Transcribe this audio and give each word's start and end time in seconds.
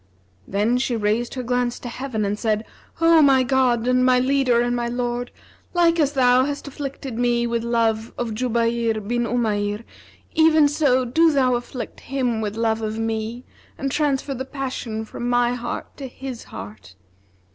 Then 0.47 0.79
she 0.79 0.95
raised 0.95 1.35
her 1.35 1.43
glance 1.43 1.77
to 1.77 1.87
heaven 1.87 2.25
and 2.25 2.39
said, 2.39 2.65
'O 2.99 3.21
my 3.21 3.43
God 3.43 3.87
and 3.87 4.03
my 4.03 4.17
Leader 4.17 4.59
and 4.59 4.75
my 4.75 4.87
Lord, 4.87 5.29
like 5.75 5.99
as 5.99 6.13
Thou 6.13 6.45
hast 6.45 6.67
afflicted 6.67 7.19
me 7.19 7.45
with 7.45 7.63
love 7.63 8.11
of 8.17 8.33
Jubayr 8.33 8.99
bin 9.07 9.27
Umayr, 9.27 9.83
even 10.33 10.67
so 10.67 11.05
do 11.05 11.31
Thou 11.31 11.53
afflict 11.53 11.99
him 11.99 12.41
with 12.41 12.55
love 12.57 12.81
of 12.81 12.97
me, 12.97 13.43
and 13.77 13.91
transfer 13.91 14.33
the 14.33 14.43
passion 14.43 15.05
from 15.05 15.29
my 15.29 15.53
heart 15.53 15.95
to 15.97 16.07
his 16.07 16.45
heart!' 16.45 16.95